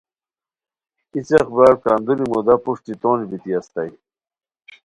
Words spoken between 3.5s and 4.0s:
استائے